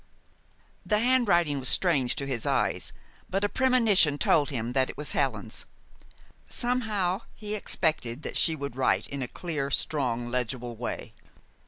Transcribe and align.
The 0.83 0.97
handwriting 0.97 1.59
was 1.59 1.69
strange 1.69 2.15
to 2.15 2.25
his 2.25 2.47
eyes; 2.47 2.91
but 3.29 3.43
a 3.43 3.47
premonition 3.47 4.17
told 4.17 4.49
him 4.49 4.73
that 4.73 4.89
it 4.89 4.97
was 4.97 5.11
Helen's. 5.11 5.67
Somehow, 6.49 7.21
he 7.35 7.53
expected 7.53 8.23
that 8.23 8.35
she 8.35 8.55
would 8.55 8.75
write 8.75 9.05
in 9.07 9.21
a 9.21 9.27
clear, 9.27 9.69
strong, 9.69 10.27
legible 10.29 10.75
way. 10.75 11.13